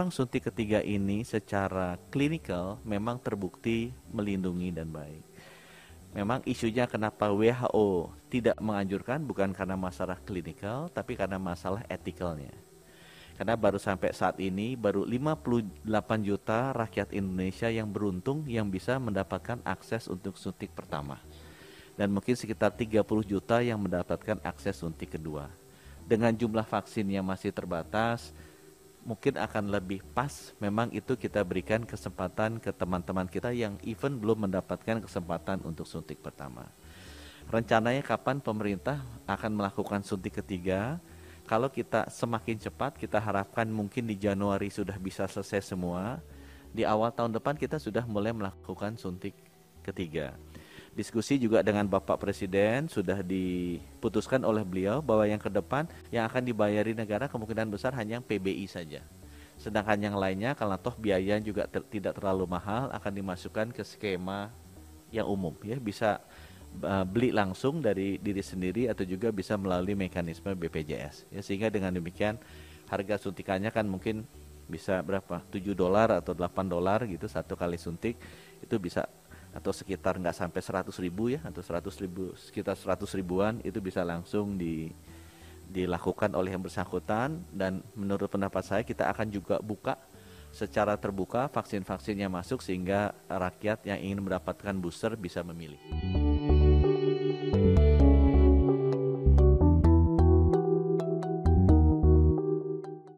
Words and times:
memang 0.00 0.16
suntik 0.16 0.48
ketiga 0.48 0.80
ini 0.80 1.20
secara 1.28 2.00
klinikal 2.08 2.80
memang 2.88 3.20
terbukti 3.20 3.92
melindungi 4.08 4.72
dan 4.72 4.88
baik. 4.88 5.20
Memang 6.16 6.40
isunya 6.48 6.88
kenapa 6.88 7.28
WHO 7.28 8.08
tidak 8.32 8.56
menganjurkan 8.64 9.20
bukan 9.28 9.52
karena 9.52 9.76
masalah 9.76 10.16
klinikal 10.24 10.88
tapi 10.88 11.20
karena 11.20 11.36
masalah 11.36 11.84
etikalnya. 11.84 12.48
Karena 13.36 13.60
baru 13.60 13.76
sampai 13.76 14.16
saat 14.16 14.40
ini 14.40 14.72
baru 14.72 15.04
58 15.04 15.84
juta 16.24 16.72
rakyat 16.72 17.12
Indonesia 17.12 17.68
yang 17.68 17.92
beruntung 17.92 18.48
yang 18.48 18.72
bisa 18.72 18.96
mendapatkan 18.96 19.60
akses 19.68 20.08
untuk 20.08 20.40
suntik 20.40 20.72
pertama. 20.72 21.20
Dan 21.92 22.08
mungkin 22.08 22.40
sekitar 22.40 22.72
30 22.72 23.04
juta 23.28 23.60
yang 23.60 23.76
mendapatkan 23.76 24.40
akses 24.48 24.80
suntik 24.80 25.20
kedua. 25.20 25.52
Dengan 26.08 26.32
jumlah 26.32 26.64
vaksin 26.64 27.04
yang 27.04 27.28
masih 27.28 27.52
terbatas, 27.52 28.32
mungkin 29.02 29.40
akan 29.40 29.72
lebih 29.72 30.04
pas 30.12 30.52
memang 30.60 30.92
itu 30.92 31.16
kita 31.16 31.40
berikan 31.42 31.82
kesempatan 31.82 32.60
ke 32.60 32.70
teman-teman 32.74 33.26
kita 33.26 33.50
yang 33.50 33.80
even 33.86 34.20
belum 34.20 34.48
mendapatkan 34.48 35.02
kesempatan 35.04 35.64
untuk 35.64 35.88
suntik 35.88 36.20
pertama. 36.20 36.68
Rencananya 37.50 38.04
kapan 38.06 38.38
pemerintah 38.38 39.02
akan 39.26 39.58
melakukan 39.58 40.04
suntik 40.06 40.38
ketiga? 40.38 41.00
kalau 41.50 41.66
kita 41.66 42.06
semakin 42.06 42.62
cepat 42.62 42.94
kita 42.94 43.18
harapkan 43.18 43.66
mungkin 43.66 44.06
di 44.06 44.14
Januari 44.14 44.70
sudah 44.70 44.94
bisa 45.02 45.26
selesai 45.26 45.74
semua 45.74 46.22
di 46.70 46.86
awal 46.86 47.10
tahun 47.10 47.34
depan 47.34 47.58
kita 47.58 47.82
sudah 47.82 48.06
mulai 48.06 48.30
melakukan 48.30 48.94
suntik 48.94 49.34
ketiga 49.82 50.38
diskusi 51.00 51.40
juga 51.40 51.64
dengan 51.64 51.88
Bapak 51.88 52.20
Presiden 52.20 52.84
sudah 52.92 53.24
diputuskan 53.24 54.44
oleh 54.44 54.60
beliau 54.60 55.00
bahwa 55.00 55.24
yang 55.24 55.40
ke 55.40 55.48
depan 55.48 55.88
yang 56.12 56.28
akan 56.28 56.44
dibayari 56.44 56.92
negara 56.92 57.24
kemungkinan 57.24 57.72
besar 57.72 57.96
hanya 57.96 58.20
PBI 58.20 58.68
saja. 58.68 59.00
Sedangkan 59.56 59.96
yang 59.96 60.20
lainnya 60.20 60.52
kalau 60.52 60.76
toh 60.76 60.92
biaya 61.00 61.40
juga 61.40 61.64
ter 61.64 61.80
tidak 61.88 62.20
terlalu 62.20 62.44
mahal 62.44 62.92
akan 62.92 63.12
dimasukkan 63.16 63.72
ke 63.72 63.80
skema 63.80 64.52
yang 65.08 65.24
umum 65.24 65.56
ya. 65.64 65.80
Bisa 65.80 66.20
uh, 66.84 67.04
beli 67.08 67.32
langsung 67.32 67.80
dari 67.80 68.20
diri 68.20 68.44
sendiri 68.44 68.92
atau 68.92 69.08
juga 69.08 69.32
bisa 69.32 69.56
melalui 69.56 69.96
mekanisme 69.96 70.52
BPJS 70.52 71.32
ya. 71.32 71.40
Sehingga 71.40 71.72
dengan 71.72 71.96
demikian 71.96 72.36
harga 72.92 73.16
suntikannya 73.16 73.72
kan 73.72 73.88
mungkin 73.88 74.28
bisa 74.68 75.00
berapa? 75.00 75.42
7 75.48 75.64
dolar 75.72 76.20
atau 76.20 76.36
8 76.36 76.68
dolar 76.68 77.08
gitu 77.08 77.24
satu 77.24 77.56
kali 77.56 77.80
suntik 77.80 78.20
itu 78.60 78.76
bisa 78.76 79.08
atau 79.50 79.74
sekitar 79.74 80.18
nggak 80.18 80.36
sampai 80.36 80.60
100 80.62 80.90
ribu 81.02 81.34
ya 81.34 81.40
atau 81.42 81.58
100 81.58 81.90
ribu 82.02 82.34
sekitar 82.38 82.78
100 82.78 83.02
ribuan 83.18 83.58
itu 83.66 83.82
bisa 83.82 84.06
langsung 84.06 84.54
di 84.54 84.94
dilakukan 85.70 86.34
oleh 86.34 86.54
yang 86.54 86.62
bersangkutan 86.62 87.42
dan 87.54 87.82
menurut 87.94 88.26
pendapat 88.26 88.62
saya 88.66 88.82
kita 88.82 89.06
akan 89.10 89.30
juga 89.30 89.62
buka 89.62 89.94
secara 90.50 90.98
terbuka 90.98 91.46
vaksin-vaksin 91.46 92.18
yang 92.18 92.34
masuk 92.34 92.58
sehingga 92.58 93.14
rakyat 93.30 93.86
yang 93.86 94.02
ingin 94.02 94.18
mendapatkan 94.18 94.74
booster 94.74 95.14
bisa 95.14 95.46
memilih. 95.46 95.78